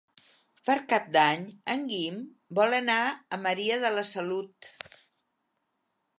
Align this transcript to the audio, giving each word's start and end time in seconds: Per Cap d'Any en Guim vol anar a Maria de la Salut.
Per 0.69 0.75
Cap 0.93 1.11
d'Any 1.15 1.43
en 1.73 1.85
Guim 1.91 2.17
vol 2.61 2.77
anar 2.79 2.97
a 3.37 3.41
Maria 3.45 3.79
de 3.85 3.93
la 3.99 4.09
Salut. 4.15 4.73